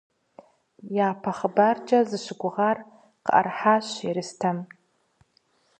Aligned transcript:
Япэ 1.07 1.31
хъыбаркӏэ 1.37 1.99
зыщыгугъар 2.09 2.77
къыӏэрыхьащ 3.23 3.87
Ерстэм. 4.09 4.57